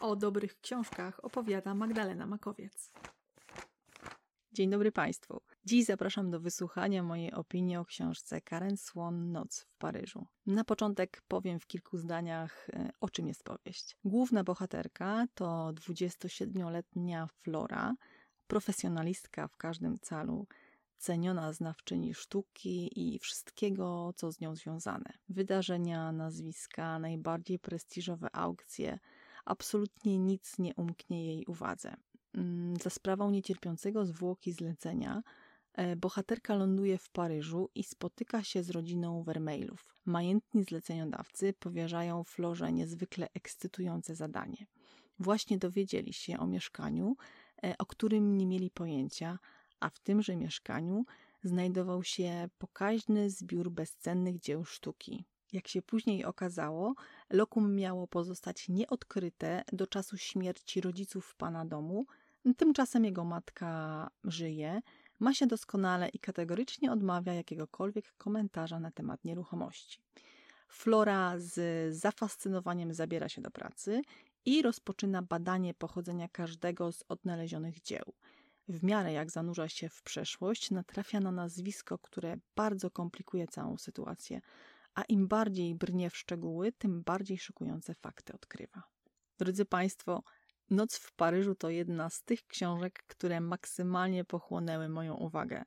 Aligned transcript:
O 0.00 0.16
dobrych 0.16 0.60
książkach 0.60 1.24
opowiada 1.24 1.74
Magdalena 1.74 2.26
Makowiec. 2.26 2.92
Dzień 4.52 4.70
dobry 4.70 4.92
Państwu. 4.92 5.40
Dziś 5.64 5.84
zapraszam 5.84 6.30
do 6.30 6.40
wysłuchania 6.40 7.02
mojej 7.02 7.32
opinii 7.32 7.76
o 7.76 7.84
książce 7.84 8.40
Karen 8.40 8.76
Swan 8.76 9.32
Noc 9.32 9.60
w 9.60 9.76
Paryżu. 9.76 10.26
Na 10.46 10.64
początek 10.64 11.22
powiem 11.28 11.60
w 11.60 11.66
kilku 11.66 11.98
zdaniach, 11.98 12.68
e, 12.72 12.90
o 13.00 13.08
czym 13.08 13.28
jest 13.28 13.44
powieść. 13.44 13.96
Główna 14.04 14.44
bohaterka 14.44 15.26
to 15.34 15.72
27-letnia 15.74 17.26
Flora, 17.26 17.94
profesjonalistka 18.46 19.48
w 19.48 19.56
każdym 19.56 19.98
calu, 19.98 20.46
ceniona 20.98 21.52
znawczyni 21.52 22.14
sztuki 22.14 22.90
i 22.96 23.18
wszystkiego, 23.18 24.12
co 24.16 24.32
z 24.32 24.40
nią 24.40 24.56
związane. 24.56 25.12
Wydarzenia, 25.28 26.12
nazwiska, 26.12 26.98
najbardziej 26.98 27.58
prestiżowe 27.58 28.28
aukcje, 28.36 28.98
absolutnie 29.44 30.18
nic 30.18 30.58
nie 30.58 30.74
umknie 30.74 31.26
jej 31.26 31.46
uwadze. 31.46 31.96
Mm, 32.34 32.76
za 32.76 32.90
sprawą 32.90 33.30
niecierpiącego 33.30 34.06
zwłoki 34.06 34.52
zlecenia, 34.52 35.22
e, 35.72 35.96
bohaterka 35.96 36.54
ląduje 36.54 36.98
w 36.98 37.10
Paryżu 37.10 37.70
i 37.74 37.84
spotyka 37.84 38.42
się 38.42 38.62
z 38.62 38.70
rodziną 38.70 39.22
Vermeilów. 39.22 39.94
Majętni 40.04 40.64
zleceniodawcy 40.64 41.52
powierzają 41.52 42.24
Florze 42.24 42.72
niezwykle 42.72 43.28
ekscytujące 43.34 44.14
zadanie. 44.14 44.66
Właśnie 45.18 45.58
dowiedzieli 45.58 46.12
się 46.12 46.38
o 46.38 46.46
mieszkaniu, 46.46 47.16
e, 47.64 47.74
o 47.78 47.86
którym 47.86 48.36
nie 48.36 48.46
mieli 48.46 48.70
pojęcia, 48.70 49.38
a 49.80 49.90
w 49.90 49.98
tymże 49.98 50.36
mieszkaniu 50.36 51.04
znajdował 51.42 52.02
się 52.02 52.48
pokaźny 52.58 53.30
zbiór 53.30 53.70
bezcennych 53.70 54.40
dzieł 54.40 54.64
sztuki. 54.64 55.24
Jak 55.52 55.68
się 55.68 55.82
później 55.82 56.24
okazało, 56.24 56.94
lokum 57.30 57.74
miało 57.76 58.06
pozostać 58.06 58.68
nieodkryte 58.68 59.64
do 59.72 59.86
czasu 59.86 60.16
śmierci 60.16 60.80
rodziców 60.80 61.34
pana 61.34 61.64
domu. 61.64 62.06
Tymczasem 62.56 63.04
jego 63.04 63.24
matka 63.24 64.10
żyje, 64.24 64.80
ma 65.20 65.34
się 65.34 65.46
doskonale 65.46 66.08
i 66.08 66.18
kategorycznie 66.18 66.92
odmawia 66.92 67.34
jakiegokolwiek 67.34 68.12
komentarza 68.18 68.80
na 68.80 68.90
temat 68.90 69.24
nieruchomości. 69.24 69.98
Flora 70.68 71.34
z 71.38 71.96
zafascynowaniem 71.96 72.94
zabiera 72.94 73.28
się 73.28 73.42
do 73.42 73.50
pracy 73.50 74.02
i 74.44 74.62
rozpoczyna 74.62 75.22
badanie 75.22 75.74
pochodzenia 75.74 76.28
każdego 76.28 76.92
z 76.92 77.04
odnalezionych 77.08 77.82
dzieł. 77.82 78.14
W 78.68 78.82
miarę 78.84 79.12
jak 79.12 79.30
zanurza 79.30 79.68
się 79.68 79.88
w 79.88 80.02
przeszłość, 80.02 80.70
natrafia 80.70 81.20
na 81.20 81.32
nazwisko, 81.32 81.98
które 81.98 82.36
bardzo 82.56 82.90
komplikuje 82.90 83.46
całą 83.46 83.76
sytuację 83.76 84.40
a 84.94 85.02
im 85.02 85.28
bardziej 85.28 85.74
brnie 85.74 86.10
w 86.10 86.16
szczegóły, 86.16 86.72
tym 86.72 87.02
bardziej 87.02 87.38
szokujące 87.38 87.94
fakty 87.94 88.32
odkrywa. 88.32 88.82
Drodzy 89.38 89.64
Państwo, 89.64 90.22
Noc 90.70 90.98
w 90.98 91.12
Paryżu 91.12 91.54
to 91.54 91.70
jedna 91.70 92.10
z 92.10 92.22
tych 92.22 92.46
książek, 92.46 93.04
które 93.06 93.40
maksymalnie 93.40 94.24
pochłonęły 94.24 94.88
moją 94.88 95.14
uwagę. 95.14 95.64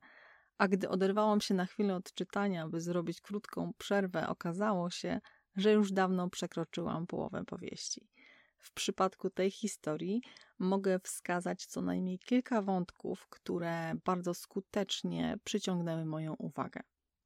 A 0.57 0.67
gdy 0.67 0.89
oderwałam 0.89 1.41
się 1.41 1.53
na 1.53 1.65
chwilę 1.65 1.95
od 1.95 2.13
czytania, 2.13 2.67
by 2.67 2.81
zrobić 2.81 3.21
krótką 3.21 3.73
przerwę, 3.77 4.27
okazało 4.27 4.89
się, 4.89 5.19
że 5.55 5.71
już 5.71 5.91
dawno 5.91 6.29
przekroczyłam 6.29 7.07
połowę 7.07 7.45
powieści. 7.45 8.09
W 8.57 8.73
przypadku 8.73 9.29
tej 9.29 9.51
historii 9.51 10.21
mogę 10.59 10.99
wskazać 10.99 11.65
co 11.65 11.81
najmniej 11.81 12.19
kilka 12.19 12.61
wątków, 12.61 13.27
które 13.29 13.93
bardzo 14.05 14.33
skutecznie 14.33 15.37
przyciągnęły 15.43 16.05
moją 16.05 16.33
uwagę. 16.33 16.81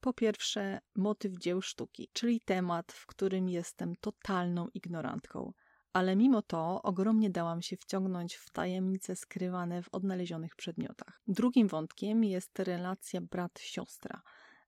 Po 0.07 0.13
pierwsze, 0.13 0.79
motyw 0.95 1.33
dzieł 1.39 1.61
sztuki, 1.61 2.09
czyli 2.13 2.41
temat, 2.41 2.91
w 2.91 3.05
którym 3.05 3.49
jestem 3.49 3.95
totalną 3.95 4.67
ignorantką, 4.73 5.53
ale 5.93 6.15
mimo 6.15 6.41
to 6.41 6.81
ogromnie 6.81 7.29
dałam 7.29 7.61
się 7.61 7.77
wciągnąć 7.77 8.35
w 8.35 8.49
tajemnice 8.49 9.15
skrywane 9.15 9.83
w 9.83 9.89
odnalezionych 9.91 10.55
przedmiotach. 10.55 11.21
Drugim 11.27 11.67
wątkiem 11.67 12.23
jest 12.23 12.59
relacja 12.59 13.21
brat-siostra. 13.21 14.21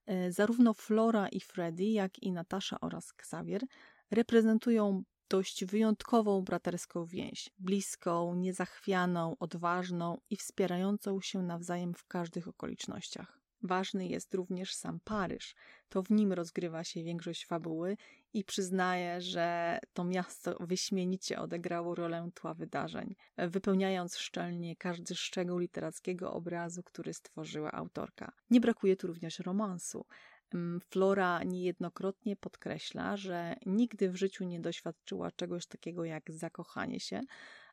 E, 0.06 0.32
zarówno 0.32 0.74
Flora 0.74 1.28
i 1.28 1.40
Freddy, 1.40 1.84
jak 1.84 2.18
i 2.18 2.32
Natasza 2.32 2.80
oraz 2.80 3.12
Xavier 3.18 3.62
reprezentują 4.10 5.02
dość 5.28 5.64
wyjątkową 5.64 6.42
braterską 6.42 7.04
więź, 7.06 7.50
bliską, 7.58 8.34
niezachwianą, 8.34 9.36
odważną 9.38 10.20
i 10.30 10.36
wspierającą 10.36 11.20
się 11.20 11.42
nawzajem 11.42 11.94
w 11.94 12.04
każdych 12.04 12.48
okolicznościach. 12.48 13.40
Ważny 13.62 14.08
jest 14.08 14.34
również 14.34 14.74
sam 14.74 15.00
Paryż. 15.04 15.54
To 15.88 16.02
w 16.02 16.10
nim 16.10 16.32
rozgrywa 16.32 16.84
się 16.84 17.04
większość 17.04 17.46
fabuły 17.46 17.96
i 18.32 18.44
przyznaję, 18.44 19.20
że 19.20 19.78
to 19.92 20.04
miasto 20.04 20.56
wyśmienicie 20.60 21.40
odegrało 21.40 21.94
rolę 21.94 22.30
tła 22.34 22.54
wydarzeń, 22.54 23.14
wypełniając 23.38 24.16
szczelnie 24.16 24.76
każdy 24.76 25.14
szczegół 25.14 25.58
literackiego 25.58 26.32
obrazu, 26.32 26.82
który 26.82 27.14
stworzyła 27.14 27.72
autorka. 27.72 28.32
Nie 28.50 28.60
brakuje 28.60 28.96
tu 28.96 29.06
również 29.06 29.38
romansu. 29.38 30.06
Mm, 30.54 30.80
Flora 30.90 31.42
niejednokrotnie 31.44 32.36
podkreśla, 32.36 33.16
że 33.16 33.56
nigdy 33.66 34.10
w 34.10 34.16
życiu 34.16 34.44
nie 34.44 34.60
doświadczyła 34.60 35.30
czegoś 35.30 35.66
takiego 35.66 36.04
jak 36.04 36.30
zakochanie 36.32 37.00
się, 37.00 37.20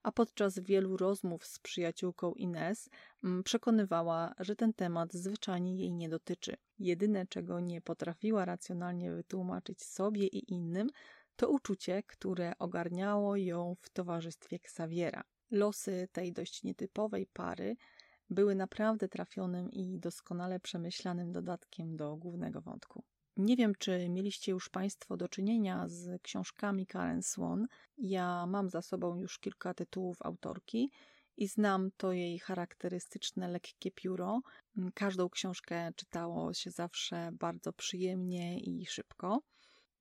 a 0.04 0.12
podczas 0.12 0.60
wielu 0.60 0.98
rozmów 0.98 1.46
z 1.46 1.60
przyjaciółką 1.60 2.34
Ines 2.34 2.90
mm, 3.24 3.44
przekonywała, 3.44 4.34
że 4.40 4.56
ten 4.56 4.74
temat 4.74 5.14
zwyczajnie 5.14 5.76
jej 5.76 5.94
nie 5.94 6.10
dotyczy. 6.10 6.58
Jedyne, 6.80 7.28
czego 7.28 7.60
nie 7.60 7.82
potrafiła 7.82 8.46
racjonalnie 8.46 9.12
wytłumaczyć 9.12 9.84
sobie 9.84 10.28
i 10.28 10.54
innym, 10.54 10.90
to 11.36 11.50
uczucie, 11.50 12.04
które 12.04 12.54
ogarniało 12.60 13.36
ją 13.36 13.76
w 13.82 13.90
towarzystwie 13.90 14.56
Xaviera. 14.56 15.24
Losy 15.52 16.08
tej 16.12 16.34
dość 16.34 16.64
nietypowej 16.64 17.28
pary 17.34 17.76
były 18.30 18.56
naprawdę 18.56 19.08
trafionym 19.08 19.72
i 19.72 20.00
doskonale 20.00 20.60
przemyślanym 20.60 21.32
dodatkiem 21.32 21.98
do 21.98 22.16
głównego 22.16 22.62
wątku. 22.62 23.04
Nie 23.38 23.56
wiem, 23.56 23.74
czy 23.80 24.10
mieliście 24.10 24.52
już 24.52 24.70
Państwo 24.70 25.18
do 25.18 25.28
czynienia 25.28 25.88
z 25.88 26.22
książkami 26.22 26.88
Karen 26.88 27.24
Swan. 27.24 27.68
Ja 27.98 28.46
mam 28.46 28.70
za 28.70 28.82
sobą 28.82 29.18
już 29.18 29.40
kilka 29.40 29.74
tytułów 29.74 30.22
autorki 30.22 30.92
i 31.38 31.48
znam 31.48 31.90
to 31.98 32.12
jej 32.12 32.40
charakterystyczne 32.40 33.48
lekkie 33.48 33.92
pióro. 33.92 34.42
Każdą 34.94 35.30
książkę 35.30 35.92
czytało 35.96 36.54
się 36.54 36.72
zawsze 36.72 37.30
bardzo 37.34 37.74
przyjemnie 37.74 38.60
i 38.60 38.86
szybko. 38.86 39.42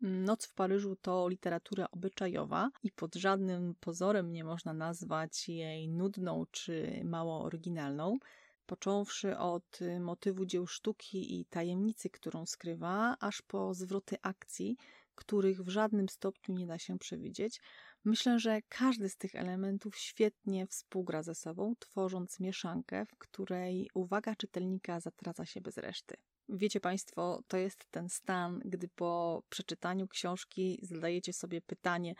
Noc 0.00 0.46
w 0.46 0.54
Paryżu 0.54 0.96
to 0.96 1.28
literatura 1.28 1.86
obyczajowa 1.90 2.70
i 2.82 2.90
pod 2.92 3.14
żadnym 3.14 3.74
pozorem 3.80 4.32
nie 4.32 4.44
można 4.44 4.72
nazwać 4.72 5.48
jej 5.48 5.88
nudną 5.88 6.44
czy 6.50 7.00
mało 7.04 7.42
oryginalną 7.42 8.18
począwszy 8.66 9.38
od 9.38 9.82
y, 9.82 10.00
motywu 10.00 10.46
dzieł 10.46 10.66
sztuki 10.66 11.40
i 11.40 11.44
tajemnicy, 11.44 12.10
którą 12.10 12.46
skrywa, 12.46 13.16
aż 13.20 13.42
po 13.42 13.74
zwroty 13.74 14.16
akcji, 14.22 14.76
których 15.14 15.62
w 15.62 15.68
żadnym 15.68 16.08
stopniu 16.08 16.54
nie 16.54 16.66
da 16.66 16.78
się 16.78 16.98
przewidzieć. 16.98 17.60
Myślę, 18.04 18.38
że 18.38 18.60
każdy 18.68 19.08
z 19.08 19.16
tych 19.16 19.34
elementów 19.34 19.96
świetnie 19.96 20.66
współgra 20.66 21.22
ze 21.22 21.34
sobą, 21.34 21.74
tworząc 21.78 22.40
mieszankę, 22.40 23.06
w 23.06 23.16
której 23.16 23.90
uwaga 23.94 24.36
czytelnika 24.36 25.00
zatraca 25.00 25.46
się 25.46 25.60
bez 25.60 25.76
reszty. 25.76 26.16
Wiecie 26.48 26.80
Państwo, 26.80 27.42
to 27.48 27.56
jest 27.56 27.86
ten 27.90 28.08
stan, 28.08 28.60
gdy 28.64 28.88
po 28.88 29.42
przeczytaniu 29.48 30.08
książki 30.08 30.78
zadajecie 30.82 31.32
sobie 31.32 31.60
pytanie: 31.60 32.14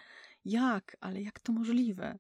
jak, 0.45 0.97
ale 1.01 1.23
jak 1.23 1.41
to 1.41 1.53
możliwe? 1.53 2.19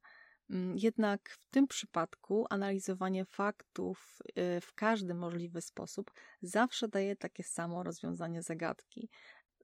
Mm, 0.50 0.78
jednak 0.78 1.30
w 1.30 1.50
tym 1.50 1.66
przypadku 1.66 2.46
analizowanie 2.50 3.24
faktów 3.24 4.18
y, 4.28 4.60
w 4.60 4.72
każdy 4.74 5.14
możliwy 5.14 5.60
sposób 5.60 6.10
zawsze 6.42 6.88
daje 6.88 7.16
takie 7.16 7.42
samo 7.42 7.82
rozwiązanie 7.82 8.42
zagadki. 8.42 9.08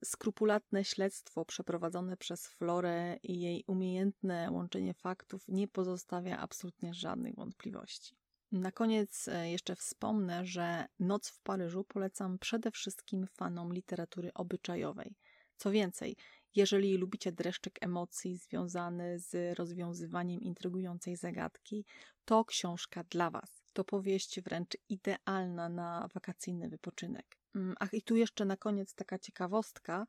Skrupulatne 0.03 0.83
śledztwo 0.83 1.45
przeprowadzone 1.45 2.17
przez 2.17 2.47
Florę 2.47 3.17
i 3.23 3.39
jej 3.39 3.63
umiejętne 3.67 4.51
łączenie 4.51 4.93
faktów 4.93 5.43
nie 5.47 5.67
pozostawia 5.67 6.37
absolutnie 6.37 6.93
żadnych 6.93 7.35
wątpliwości. 7.35 8.15
Na 8.51 8.71
koniec 8.71 9.27
e, 9.27 9.51
jeszcze 9.51 9.75
wspomnę, 9.75 10.45
że 10.45 10.85
Noc 10.99 11.29
w 11.29 11.41
Paryżu 11.41 11.83
polecam 11.83 12.39
przede 12.39 12.71
wszystkim 12.71 13.27
fanom 13.27 13.73
literatury 13.73 14.33
obyczajowej. 14.33 15.15
Co 15.57 15.71
więcej, 15.71 16.15
jeżeli 16.55 16.97
lubicie 16.97 17.31
dreszczyk 17.31 17.83
emocji 17.83 18.37
związany 18.37 19.19
z 19.19 19.57
rozwiązywaniem 19.57 20.41
intrygującej 20.41 21.15
zagadki, 21.15 21.85
to 22.25 22.45
książka 22.45 23.03
dla 23.03 23.29
Was. 23.29 23.63
To 23.73 23.83
powieść 23.83 24.41
wręcz 24.41 24.77
idealna 24.89 25.69
na 25.69 26.07
wakacyjny 26.13 26.69
wypoczynek. 26.69 27.37
Mm, 27.55 27.75
ach, 27.79 27.93
i 27.93 28.01
tu 28.01 28.15
jeszcze 28.15 28.45
na 28.45 28.57
koniec 28.57 28.95
taka 28.95 29.19
ciekawostka. 29.19 30.05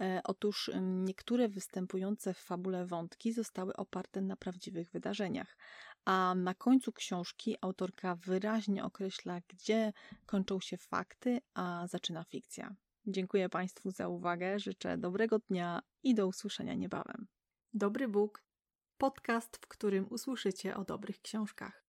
E, 0.00 0.20
otóż 0.24 0.70
niektóre 0.82 1.48
występujące 1.48 2.34
w 2.34 2.38
fabule 2.38 2.86
wątki 2.86 3.32
zostały 3.32 3.76
oparte 3.76 4.20
na 4.20 4.36
prawdziwych 4.36 4.90
wydarzeniach, 4.90 5.56
a 6.04 6.34
na 6.36 6.54
końcu 6.54 6.92
książki 6.92 7.56
autorka 7.60 8.14
wyraźnie 8.14 8.84
określa, 8.84 9.40
gdzie 9.48 9.92
kończą 10.26 10.60
się 10.60 10.76
fakty, 10.76 11.40
a 11.54 11.86
zaczyna 11.86 12.24
fikcja. 12.24 12.74
Dziękuję 13.08 13.48
Państwu 13.48 13.90
za 13.90 14.08
uwagę, 14.08 14.58
życzę 14.58 14.98
dobrego 14.98 15.38
dnia 15.38 15.82
i 16.02 16.14
do 16.14 16.26
usłyszenia 16.26 16.74
niebawem. 16.74 17.26
Dobry 17.74 18.08
Bóg 18.08 18.44
Podcast, 18.98 19.56
w 19.56 19.66
którym 19.66 20.06
usłyszycie 20.10 20.76
o 20.76 20.84
dobrych 20.84 21.20
książkach. 21.20 21.85